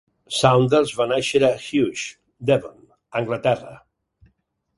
Saunders 0.35 0.93
va 1.01 1.05
néixer 1.11 1.41
a 1.49 1.51
Huish, 1.65 2.07
Devon, 2.51 2.81
Anglaterra. 3.21 3.77